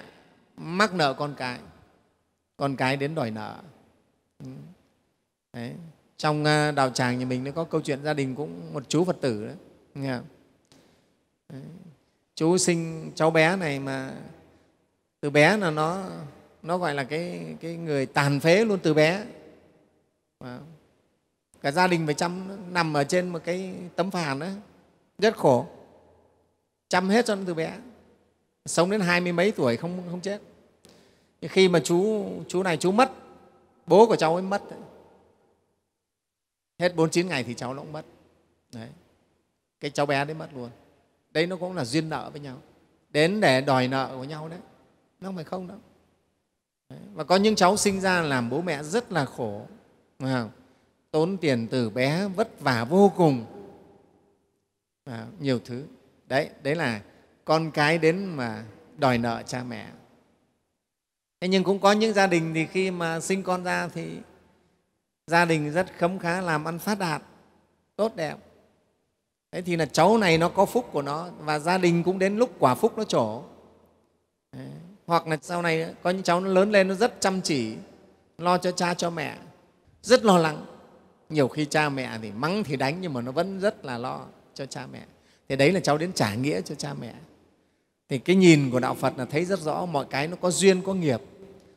mắc 0.57 0.95
nợ 0.95 1.15
con 1.15 1.35
cái 1.37 1.59
con 2.57 2.77
cái 2.77 2.97
đến 2.97 3.15
đòi 3.15 3.31
nợ. 3.31 3.57
Ừ. 4.45 4.51
đấy. 5.53 5.73
trong 6.17 6.45
à, 6.45 6.71
đạo 6.71 6.91
tràng 6.91 7.19
nhà 7.19 7.27
mình 7.27 7.45
nó 7.45 7.51
có 7.51 7.65
câu 7.65 7.81
chuyện 7.81 8.05
gia 8.05 8.15
đình 8.15 8.35
cũng 8.35 8.75
một 8.75 8.89
chú 8.89 9.05
phật 9.05 9.17
tử 9.21 9.47
đấy, 9.47 9.57
nghe 9.95 10.19
Đấy. 11.49 11.63
chú 12.35 12.59
sinh 12.59 13.13
cháu 13.15 13.31
bé 13.31 13.57
này 13.57 13.79
mà 13.79 14.15
từ 15.21 15.31
bé 15.31 15.57
là 15.57 15.71
nó 15.71 16.05
nó 16.63 16.79
gọi 16.79 16.95
là 16.95 17.05
cái, 17.05 17.45
cái 17.61 17.77
người 17.77 18.07
tàn 18.07 18.41
phế 18.41 18.65
luôn 18.65 18.79
từ 18.83 18.95
bé. 18.95 19.25
Cả 21.63 21.71
gia 21.71 21.87
đình 21.87 22.07
phải 22.07 22.15
chăm 22.15 22.49
nằm 22.73 22.97
ở 22.97 23.05
trên 23.05 23.29
một 23.29 23.39
cái 23.45 23.75
tấm 23.97 24.11
phản 24.11 24.39
đó 24.39 24.47
rất 25.19 25.37
khổ. 25.37 25.67
Chăm 26.89 27.09
hết 27.09 27.27
cho 27.27 27.35
nó 27.35 27.43
từ 27.47 27.55
bé. 27.55 27.79
Sống 28.67 28.91
đến 28.91 29.01
hai 29.01 29.21
mươi 29.21 29.33
mấy 29.33 29.51
tuổi 29.51 29.77
không, 29.77 30.03
không 30.11 30.21
chết. 30.21 30.41
Khi 31.43 31.69
mà 31.69 31.81
chú 31.81 32.27
chú 32.49 32.63
này 32.63 32.77
chú 32.77 32.93
mất 32.93 33.13
bố 33.87 34.07
của 34.07 34.17
cháu 34.17 34.35
ấy 34.35 34.43
mất 34.43 34.63
hết 36.83 36.97
49 36.97 37.29
ngày 37.29 37.45
thì 37.45 37.55
cháu 37.55 37.75
nó 37.75 37.83
cũng 37.83 37.93
mất. 37.93 38.05
Đấy. 38.73 38.89
Cái 39.81 39.91
cháu 39.91 40.07
bé 40.07 40.25
đấy 40.25 40.35
mất 40.35 40.49
luôn. 40.55 40.71
Đấy 41.31 41.47
nó 41.47 41.57
cũng 41.57 41.77
là 41.77 41.85
duyên 41.85 42.09
nợ 42.09 42.31
với 42.31 42.41
nhau. 42.41 42.59
Đến 43.11 43.41
để 43.41 43.61
đòi 43.61 43.89
nợ 43.89 44.11
của 44.17 44.25
nhau 44.25 44.49
đấy. 44.49 44.59
Nó 45.21 45.29
không 45.29 45.35
phải 45.35 45.45
không 45.45 45.69
đâu. 45.69 45.79
Đấy. 46.89 46.99
và 47.15 47.25
có 47.25 47.37
những 47.37 47.55
cháu 47.55 47.77
sinh 47.77 48.01
ra 48.01 48.23
làm 48.23 48.51
bố 48.51 48.63
mẹ 48.63 48.83
rất 48.83 49.13
là 49.13 49.25
khổ. 49.25 49.67
Không? 50.19 50.51
tốn 51.11 51.37
tiền 51.37 51.69
từ 51.71 51.91
bé 51.91 52.29
vất 52.29 52.61
vả 52.61 52.85
vô 52.85 53.13
cùng. 53.17 53.45
À, 55.05 55.27
nhiều 55.41 55.61
thứ. 55.65 55.85
Đấy 56.27 56.51
đấy 56.63 56.75
là 56.75 57.01
con 57.45 57.71
cái 57.71 57.99
đến 57.99 58.25
mà 58.25 58.65
đòi 58.99 59.19
nợ 59.19 59.43
cha 59.47 59.63
mẹ 59.63 59.89
thế 61.43 61.49
nhưng 61.49 61.65
cũng 61.65 61.79
có 61.79 61.93
những 61.93 62.13
gia 62.13 62.27
đình 62.27 62.55
thì 62.55 62.67
khi 62.67 62.91
mà 62.91 63.21
sinh 63.21 63.43
con 63.43 63.65
ra 63.65 63.89
thì 63.95 64.05
gia 65.27 65.45
đình 65.45 65.73
rất 65.73 65.87
khấm 65.99 66.19
khá 66.19 66.41
làm 66.41 66.69
ăn 66.69 66.79
phát 66.79 66.99
đạt, 66.99 67.23
tốt 67.97 68.17
đẹp. 68.17 68.37
Thế 69.53 69.63
thì 69.63 69.77
là 69.77 69.87
cháu 69.87 70.19
này 70.19 70.39
nó 70.39 70.49
có 70.49 70.67
phúc 70.67 70.89
của 70.93 71.03
nó 71.03 71.29
và 71.41 71.59
gia 71.59 71.79
đình 71.79 72.03
cũng 72.03 72.19
đến 72.19 72.37
lúc 72.37 72.51
quả 72.59 72.75
phúc 72.75 72.99
nó 72.99 73.05
trổ. 73.05 73.43
Đấy. 74.53 74.67
hoặc 75.07 75.27
là 75.27 75.39
sau 75.43 75.63
này 75.63 75.95
có 76.03 76.11
những 76.11 76.23
cháu 76.23 76.41
nó 76.41 76.49
lớn 76.49 76.71
lên 76.71 76.89
nó 76.89 76.95
rất 76.95 77.21
chăm 77.21 77.41
chỉ, 77.41 77.75
lo 78.39 78.59
cho 78.59 78.71
cha 78.71 78.95
cho 78.95 79.11
mẹ, 79.11 79.37
rất 80.03 80.25
lo 80.25 80.39
lắng. 80.39 80.67
Nhiều 81.29 81.49
khi 81.49 81.65
cha 81.65 81.89
mẹ 81.89 82.19
thì 82.23 82.31
mắng 82.31 82.65
thì 82.65 82.77
đánh 82.77 83.01
nhưng 83.01 83.13
mà 83.13 83.21
nó 83.21 83.33
vẫn 83.33 83.61
rất 83.61 83.85
là 83.85 83.99
lo 83.99 84.27
cho 84.55 84.67
cha 84.67 84.87
mẹ. 84.93 85.05
Thì 85.49 85.57
đấy 85.57 85.73
là 85.73 85.81
cháu 85.81 85.99
đến 85.99 86.13
trả 86.13 86.35
nghĩa 86.35 86.61
cho 86.61 86.75
cha 86.75 86.95
mẹ. 87.01 87.15
Thì 88.09 88.19
cái 88.19 88.37
nhìn 88.37 88.71
của 88.71 88.81
đạo 88.81 88.95
phật 88.95 89.19
là 89.19 89.25
thấy 89.25 89.45
rất 89.45 89.61
rõ, 89.61 89.87
mọi 89.87 90.07
cái 90.11 90.29
nó 90.29 90.37
có 90.41 90.51
duyên, 90.51 90.83
có 90.83 90.95
nghiệp 90.95 91.21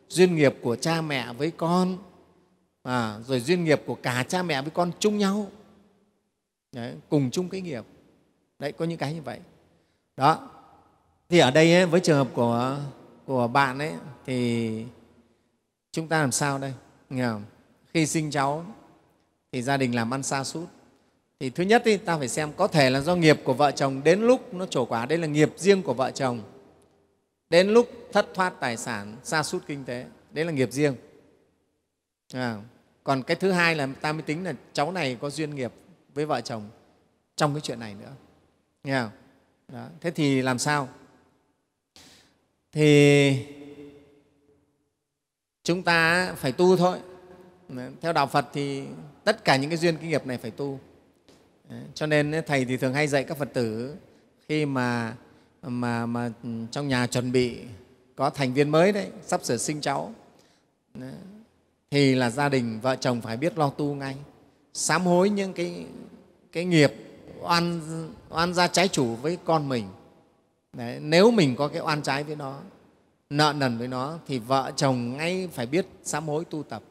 duyên 0.09 0.35
nghiệp 0.35 0.55
của 0.61 0.75
cha 0.75 1.01
mẹ 1.01 1.33
với 1.33 1.51
con 1.51 1.97
à, 2.83 3.19
rồi 3.27 3.39
duyên 3.39 3.63
nghiệp 3.63 3.81
của 3.85 3.95
cả 3.95 4.25
cha 4.27 4.43
mẹ 4.43 4.61
với 4.61 4.71
con 4.71 4.91
chung 4.99 5.17
nhau. 5.17 5.47
Đấy, 6.71 6.95
cùng 7.09 7.31
chung 7.31 7.49
cái 7.49 7.61
nghiệp. 7.61 7.83
Đấy 8.59 8.71
có 8.71 8.85
những 8.85 8.97
cái 8.97 9.13
như 9.13 9.21
vậy. 9.21 9.39
Đó. 10.17 10.49
Thì 11.29 11.39
ở 11.39 11.51
đây 11.51 11.73
ấy, 11.73 11.85
với 11.85 11.99
trường 11.99 12.17
hợp 12.17 12.27
của 12.33 12.77
của 13.25 13.47
bạn 13.47 13.79
ấy 13.79 13.93
thì 14.25 14.85
chúng 15.91 16.07
ta 16.07 16.21
làm 16.21 16.31
sao 16.31 16.57
đây? 16.57 16.73
Nghe 17.09 17.23
không? 17.23 17.43
khi 17.95 18.05
sinh 18.05 18.31
cháu 18.31 18.65
thì 19.51 19.61
gia 19.61 19.77
đình 19.77 19.95
làm 19.95 20.13
ăn 20.13 20.23
xa 20.23 20.43
sút 20.43 20.69
thì 21.39 21.49
thứ 21.49 21.63
nhất 21.63 21.83
ý, 21.83 21.97
ta 21.97 22.17
phải 22.17 22.27
xem 22.27 22.51
có 22.57 22.67
thể 22.67 22.89
là 22.89 23.01
do 23.01 23.15
nghiệp 23.15 23.41
của 23.43 23.53
vợ 23.53 23.71
chồng 23.71 24.01
đến 24.03 24.21
lúc 24.21 24.53
nó 24.53 24.65
trổ 24.65 24.85
quả. 24.85 25.05
Đây 25.05 25.17
là 25.17 25.27
nghiệp 25.27 25.53
riêng 25.57 25.83
của 25.83 25.93
vợ 25.93 26.11
chồng 26.11 26.41
đến 27.49 27.69
lúc 27.69 27.89
thất 28.11 28.27
thoát 28.33 28.53
tài 28.59 28.77
sản 28.77 29.17
xa 29.23 29.43
sút 29.43 29.67
kinh 29.67 29.85
tế 29.85 30.05
đấy 30.31 30.45
là 30.45 30.51
nghiệp 30.51 30.71
riêng 30.71 30.95
à, 32.33 32.61
còn 33.03 33.23
cái 33.23 33.35
thứ 33.35 33.51
hai 33.51 33.75
là 33.75 33.87
ta 34.01 34.13
mới 34.13 34.21
tính 34.21 34.43
là 34.43 34.53
cháu 34.73 34.91
này 34.91 35.17
có 35.21 35.29
duyên 35.29 35.55
nghiệp 35.55 35.73
với 36.13 36.25
vợ 36.25 36.41
chồng 36.41 36.69
trong 37.35 37.53
cái 37.53 37.61
chuyện 37.61 37.79
này 37.79 37.95
nữa 37.95 38.11
nghe 38.83 39.01
không? 39.01 39.11
Đó. 39.67 39.87
thế 40.01 40.11
thì 40.11 40.41
làm 40.41 40.59
sao 40.59 40.89
thì 42.71 43.45
chúng 45.63 45.83
ta 45.83 46.33
phải 46.37 46.51
tu 46.51 46.77
thôi 46.77 46.99
theo 48.01 48.13
đạo 48.13 48.27
phật 48.27 48.45
thì 48.53 48.83
tất 49.23 49.43
cả 49.43 49.55
những 49.55 49.69
cái 49.69 49.77
duyên 49.77 49.97
kinh 49.97 50.09
nghiệp 50.09 50.25
này 50.25 50.37
phải 50.37 50.51
tu 50.51 50.79
cho 51.93 52.05
nên 52.05 52.41
thầy 52.45 52.65
thì 52.65 52.77
thường 52.77 52.93
hay 52.93 53.07
dạy 53.07 53.23
các 53.23 53.37
phật 53.37 53.53
tử 53.53 53.95
khi 54.47 54.65
mà 54.65 55.15
mà 55.65 56.05
mà 56.05 56.31
ừ, 56.43 56.49
trong 56.71 56.87
nhà 56.87 57.07
chuẩn 57.07 57.31
bị 57.31 57.59
có 58.15 58.29
thành 58.29 58.53
viên 58.53 58.69
mới 58.69 58.91
đấy 58.91 59.09
sắp 59.25 59.43
sửa 59.43 59.57
sinh 59.57 59.81
cháu. 59.81 60.13
Thì 61.91 62.15
là 62.15 62.29
gia 62.29 62.49
đình 62.49 62.79
vợ 62.81 62.95
chồng 62.95 63.21
phải 63.21 63.37
biết 63.37 63.57
lo 63.57 63.69
tu 63.69 63.95
ngay 63.95 64.15
sám 64.73 65.05
hối 65.05 65.29
những 65.29 65.53
cái 65.53 65.85
cái 66.51 66.65
nghiệp 66.65 66.93
oan 67.41 67.81
oan 68.29 68.53
ra 68.53 68.67
trái 68.67 68.87
chủ 68.87 69.15
với 69.15 69.37
con 69.45 69.69
mình. 69.69 69.87
Đấy, 70.73 70.99
nếu 71.01 71.31
mình 71.31 71.55
có 71.55 71.67
cái 71.67 71.81
oan 71.81 72.01
trái 72.01 72.23
với 72.23 72.35
nó 72.35 72.59
nợ 73.29 73.53
nần 73.57 73.77
với 73.77 73.87
nó 73.87 74.17
thì 74.27 74.39
vợ 74.39 74.71
chồng 74.75 75.17
ngay 75.17 75.49
phải 75.53 75.65
biết 75.65 75.85
sám 76.03 76.27
hối 76.27 76.45
tu 76.45 76.63
tập. 76.63 76.83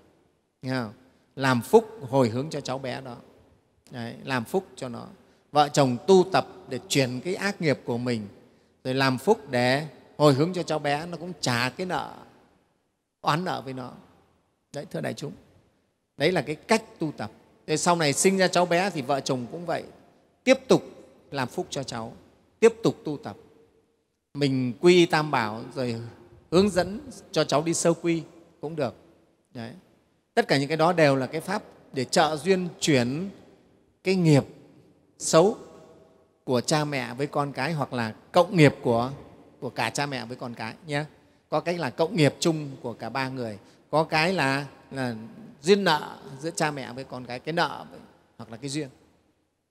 Nghe 0.62 0.70
không? 0.72 0.92
làm 1.36 1.62
phúc 1.62 1.88
hồi 2.10 2.28
hướng 2.28 2.50
cho 2.50 2.60
cháu 2.60 2.78
bé 2.78 3.00
đó. 3.00 3.16
Đấy, 3.90 4.14
làm 4.24 4.44
phúc 4.44 4.66
cho 4.76 4.88
nó. 4.88 5.06
Vợ 5.52 5.68
chồng 5.68 5.96
tu 6.06 6.24
tập 6.32 6.46
để 6.68 6.78
chuyển 6.88 7.20
cái 7.20 7.34
ác 7.34 7.60
nghiệp 7.60 7.80
của 7.84 7.98
mình 7.98 8.26
rồi 8.84 8.94
làm 8.94 9.18
phúc 9.18 9.50
để 9.50 9.86
hồi 10.18 10.34
hướng 10.34 10.52
cho 10.52 10.62
cháu 10.62 10.78
bé, 10.78 11.06
nó 11.06 11.16
cũng 11.16 11.32
trả 11.40 11.68
cái 11.68 11.86
nợ, 11.86 12.14
oán 13.20 13.44
nợ 13.44 13.62
với 13.64 13.72
nó. 13.72 13.92
Đấy, 14.72 14.86
thưa 14.90 15.00
đại 15.00 15.14
chúng, 15.14 15.32
đấy 16.16 16.32
là 16.32 16.42
cái 16.42 16.54
cách 16.54 16.82
tu 16.98 17.12
tập. 17.16 17.30
Rồi 17.66 17.76
sau 17.76 17.96
này 17.96 18.12
sinh 18.12 18.38
ra 18.38 18.48
cháu 18.48 18.66
bé 18.66 18.90
thì 18.90 19.02
vợ 19.02 19.20
chồng 19.20 19.46
cũng 19.52 19.66
vậy. 19.66 19.84
Tiếp 20.44 20.58
tục 20.68 20.82
làm 21.30 21.48
phúc 21.48 21.66
cho 21.70 21.82
cháu, 21.82 22.12
tiếp 22.60 22.74
tục 22.82 22.96
tu 23.04 23.16
tập. 23.16 23.36
Mình 24.34 24.72
quy 24.80 25.06
tam 25.06 25.30
bảo 25.30 25.62
rồi 25.74 26.00
hướng 26.50 26.70
dẫn 26.70 27.00
cho 27.32 27.44
cháu 27.44 27.62
đi 27.62 27.74
sơ 27.74 27.92
quy 27.92 28.22
cũng 28.60 28.76
được. 28.76 28.94
Đấy. 29.54 29.70
tất 30.34 30.48
cả 30.48 30.58
những 30.58 30.68
cái 30.68 30.76
đó 30.76 30.92
đều 30.92 31.16
là 31.16 31.26
cái 31.26 31.40
pháp 31.40 31.62
để 31.92 32.04
trợ 32.04 32.36
duyên 32.36 32.68
chuyển 32.80 33.28
cái 34.04 34.14
nghiệp 34.14 34.44
xấu 35.18 35.56
của 36.44 36.60
cha 36.60 36.84
mẹ 36.84 37.14
với 37.14 37.26
con 37.26 37.52
cái 37.52 37.72
hoặc 37.72 37.92
là 37.92 38.14
cộng 38.32 38.56
nghiệp 38.56 38.74
của, 38.82 39.10
của 39.60 39.70
cả 39.70 39.90
cha 39.90 40.06
mẹ 40.06 40.24
với 40.24 40.36
con 40.36 40.54
cái 40.54 40.74
nhé. 40.86 41.04
Có 41.48 41.60
cách 41.60 41.78
là 41.78 41.90
cộng 41.90 42.16
nghiệp 42.16 42.34
chung 42.40 42.70
của 42.82 42.92
cả 42.92 43.08
ba 43.08 43.28
người. 43.28 43.58
Có 43.90 44.04
cái 44.04 44.32
là, 44.32 44.66
là 44.90 45.14
duyên 45.62 45.84
nợ 45.84 46.16
giữa 46.40 46.50
cha 46.50 46.70
mẹ 46.70 46.92
với 46.92 47.04
con 47.04 47.26
cái 47.26 47.40
cái 47.40 47.52
nợ 47.52 47.84
hoặc 48.38 48.50
là 48.50 48.56
cái 48.56 48.70
duyên. 48.70 48.88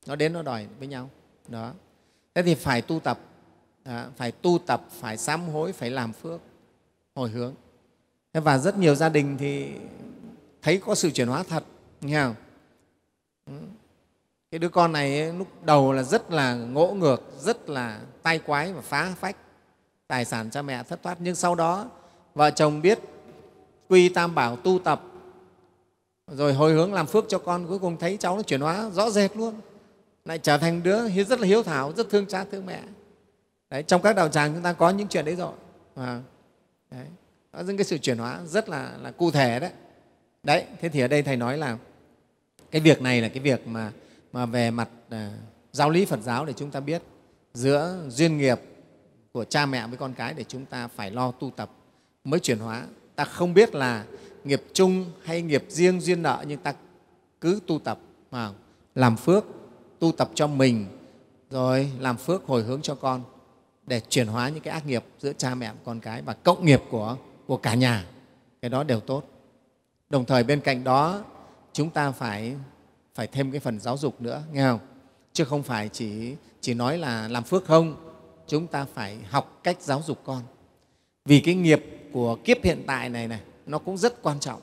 Nó 0.06 0.16
đến 0.16 0.34
nó 0.34 0.42
đòi 0.42 0.68
với 0.80 0.88
nhau. 0.88 1.10
Đó. 1.48 1.72
Thế 2.36 2.44
thì 2.44 2.56
phải 2.56 2.82
tu 2.82 3.00
tập. 3.00 3.20
Đó, 3.86 4.06
phải 4.18 4.32
tu 4.32 4.60
tập 4.66 4.82
phải 5.00 5.18
sám 5.18 5.50
hối 5.50 5.74
phải 5.74 5.90
làm 5.90 6.14
phước 6.14 6.42
hồi 7.16 7.30
hướng. 7.30 7.54
Thế 8.34 8.40
và 8.40 8.58
rất 8.58 8.78
nhiều 8.78 8.96
gia 8.96 9.10
đình 9.10 9.38
thì 9.38 9.72
thấy 10.62 10.82
có 10.86 10.96
sự 10.96 11.12
chuyển 11.12 11.28
hóa 11.28 11.44
thật 11.44 11.64
nghe 12.02 12.24
không? 12.24 12.36
Cái 14.54 14.60
đứa 14.60 14.70
con 14.70 14.92
này 14.92 15.34
lúc 15.34 15.48
đầu 15.66 15.94
là 15.94 16.04
rất 16.04 16.32
là 16.32 16.56
ngỗ 16.56 16.94
ngược 16.94 17.22
rất 17.40 17.70
là 17.70 18.00
tay 18.24 18.40
quái 18.40 18.74
và 18.74 18.82
phá 18.82 19.14
phách. 19.20 19.36
Tài 20.08 20.26
sản 20.26 20.50
cha 20.52 20.62
mẹ 20.62 20.84
thất 20.84 21.04
thoát. 21.04 21.18
Nhưng 21.20 21.36
sau 21.36 21.56
đó 21.56 21.90
vợ 22.36 22.52
chồng 22.52 22.82
biết 22.82 23.00
quy 23.90 24.10
tam 24.10 24.36
bảo 24.36 24.56
tu 24.56 24.80
tập 24.80 25.02
rồi 26.28 26.54
hồi 26.54 26.74
hướng 26.74 26.94
làm 26.94 27.08
phước 27.08 27.26
cho 27.28 27.38
con 27.38 27.68
cuối 27.68 27.80
cùng 27.80 27.98
thấy 27.98 28.18
cháu 28.18 28.36
nó 28.36 28.42
chuyển 28.42 28.62
hóa 28.62 28.90
rõ 28.94 29.10
rệt 29.10 29.38
luôn. 29.38 29.54
Lại 30.26 30.40
trở 30.40 30.58
thành 30.58 30.84
đứa 30.84 31.10
rất 31.10 31.40
là 31.40 31.48
hiếu 31.48 31.64
thảo 31.64 31.94
rất 31.98 32.10
thương 32.10 32.26
cha 32.26 32.46
thương 32.52 32.66
mẹ. 32.66 32.82
Đấy, 33.70 33.84
trong 33.84 34.02
các 34.02 34.16
đạo 34.16 34.30
tràng 34.30 34.54
chúng 34.54 34.64
ta 34.64 34.74
có 34.74 34.90
những 34.90 35.08
chuyện 35.08 35.26
đấy 35.26 35.36
rồi. 35.36 35.54
À, 35.96 36.22
đấy, 36.92 37.06
đó 37.54 37.60
những 37.60 37.78
cái 37.78 37.86
sự 37.86 37.98
chuyển 37.98 38.18
hóa 38.18 38.40
rất 38.46 38.70
là, 38.70 38.92
là 39.02 39.12
cụ 39.12 39.32
thể 39.32 39.60
đấy. 39.60 39.72
Đấy 40.44 40.66
thế 40.82 40.90
thì 40.90 41.00
ở 41.00 41.08
đây 41.08 41.24
thầy 41.24 41.38
nói 41.38 41.58
là 41.58 41.78
cái 42.72 42.82
việc 42.82 43.02
này 43.02 43.22
là 43.22 43.28
cái 43.28 43.40
việc 43.40 43.68
mà 43.68 43.92
mà 44.34 44.46
về 44.46 44.72
mặt 44.72 44.90
à, 45.10 45.32
giáo 45.72 45.90
lý 45.90 46.06
Phật 46.06 46.20
giáo 46.22 46.46
để 46.46 46.54
chúng 46.54 46.72
ta 46.72 46.80
biết 46.80 47.02
giữa 47.54 47.98
duyên 48.10 48.38
nghiệp 48.38 48.62
của 49.32 49.44
cha 49.44 49.66
mẹ 49.66 49.88
với 49.88 49.98
con 49.98 50.14
cái 50.14 50.34
để 50.34 50.44
chúng 50.44 50.66
ta 50.66 50.88
phải 50.88 51.12
lo 51.12 51.32
tu 51.32 51.52
tập 51.56 51.70
mới 52.24 52.40
chuyển 52.40 52.60
hóa. 52.60 52.86
Ta 53.16 53.26
không 53.26 53.54
biết 53.54 53.76
là 53.76 54.06
nghiệp 54.44 54.64
chung 54.74 55.06
hay 55.24 55.42
nghiệp 55.42 55.66
riêng 55.70 56.02
duyên 56.02 56.22
nợ 56.22 56.44
nhưng 56.48 56.60
ta 56.60 56.74
cứ 57.42 57.60
tu 57.68 57.80
tập 57.80 58.00
mà 58.32 58.52
làm 58.96 59.18
phước, 59.18 59.46
tu 60.00 60.12
tập 60.12 60.30
cho 60.34 60.48
mình 60.48 60.86
rồi 61.50 61.92
làm 62.00 62.18
phước 62.18 62.46
hồi 62.46 62.64
hướng 62.64 62.82
cho 62.82 62.96
con 62.96 63.24
để 63.88 64.00
chuyển 64.10 64.28
hóa 64.28 64.50
những 64.50 64.64
cái 64.64 64.74
ác 64.74 64.86
nghiệp 64.86 65.04
giữa 65.20 65.34
cha 65.34 65.56
mẹ 65.56 65.68
và 65.68 65.80
con 65.86 66.00
cái 66.00 66.22
và 66.22 66.34
cộng 66.34 66.66
nghiệp 66.66 66.82
của, 66.90 67.18
của 67.48 67.58
cả 67.58 67.74
nhà. 67.74 68.06
Cái 68.62 68.70
đó 68.70 68.84
đều 68.84 69.00
tốt. 69.00 69.24
Đồng 70.10 70.26
thời 70.26 70.44
bên 70.44 70.60
cạnh 70.60 70.84
đó 70.84 71.24
chúng 71.74 71.90
ta 71.90 72.12
phải 72.12 72.56
phải 73.16 73.28
thêm 73.28 73.52
cái 73.52 73.60
phần 73.60 73.80
giáo 73.80 73.98
dục 73.98 74.22
nữa, 74.22 74.44
nghe 74.52 74.64
không? 74.64 74.80
Chứ 75.34 75.46
không 75.46 75.64
phải 75.64 75.90
chỉ 75.90 76.36
chỉ 76.62 76.74
nói 76.74 76.98
là 76.98 77.28
làm 77.28 77.44
phước 77.44 77.66
không, 77.66 77.96
chúng 78.48 78.68
ta 78.68 78.86
phải 78.94 79.18
học 79.30 79.60
cách 79.64 79.78
giáo 79.82 80.02
dục 80.06 80.22
con. 80.24 80.42
Vì 81.26 81.40
cái 81.40 81.56
nghiệp 81.56 81.86
của 82.14 82.36
kiếp 82.36 82.64
hiện 82.64 82.84
tại 82.88 83.10
này 83.10 83.28
này, 83.28 83.40
nó 83.66 83.80
cũng 83.80 83.98
rất 83.98 84.22
quan 84.22 84.40
trọng. 84.40 84.62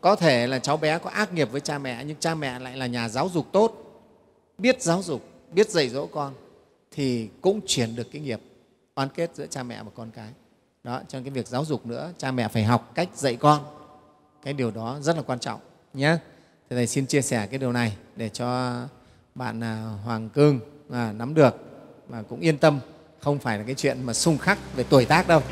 Có 0.00 0.16
thể 0.16 0.46
là 0.46 0.58
cháu 0.58 0.76
bé 0.76 0.98
có 0.98 1.10
ác 1.10 1.32
nghiệp 1.32 1.48
với 1.52 1.60
cha 1.60 1.78
mẹ, 1.78 2.04
nhưng 2.04 2.16
cha 2.20 2.34
mẹ 2.34 2.58
lại 2.58 2.76
là 2.76 2.86
nhà 2.86 3.08
giáo 3.08 3.28
dục 3.28 3.46
tốt, 3.52 3.74
biết 4.58 4.82
giáo 4.82 5.02
dục, 5.02 5.24
biết 5.52 5.70
dạy 5.70 5.88
dỗ 5.88 6.06
con, 6.06 6.34
thì 6.90 7.28
cũng 7.40 7.60
chuyển 7.66 7.96
được 7.96 8.06
cái 8.12 8.22
nghiệp, 8.22 8.40
oán 8.94 9.08
kết 9.08 9.30
giữa 9.34 9.46
cha 9.46 9.62
mẹ 9.62 9.82
và 9.82 9.90
con 9.94 10.10
cái. 10.10 10.28
Đó 10.84 11.00
trong 11.08 11.24
cái 11.24 11.30
việc 11.30 11.48
giáo 11.48 11.64
dục 11.64 11.86
nữa, 11.86 12.12
cha 12.18 12.30
mẹ 12.32 12.48
phải 12.48 12.64
học 12.64 12.92
cách 12.94 13.08
dạy 13.14 13.36
con. 13.36 13.64
Cái 14.42 14.52
điều 14.52 14.70
đó 14.70 14.98
rất 15.00 15.16
là 15.16 15.22
quan 15.22 15.38
trọng 15.38 15.60
nhé 15.94 16.16
Thế 16.74 16.78
Thầy 16.78 16.86
xin 16.86 17.06
chia 17.06 17.22
sẻ 17.22 17.46
cái 17.46 17.58
điều 17.58 17.72
này 17.72 17.96
để 18.16 18.28
cho 18.28 18.80
bạn 19.34 19.64
à, 19.64 19.82
Hoàng 20.04 20.28
Cương 20.28 20.60
à, 20.90 21.12
nắm 21.12 21.34
được 21.34 21.56
và 22.08 22.22
cũng 22.22 22.40
yên 22.40 22.58
tâm, 22.58 22.80
không 23.20 23.38
phải 23.38 23.58
là 23.58 23.64
cái 23.64 23.74
chuyện 23.74 24.02
mà 24.02 24.12
xung 24.12 24.38
khắc 24.38 24.58
về 24.76 24.84
tuổi 24.90 25.04
tác 25.04 25.28
đâu. 25.28 25.42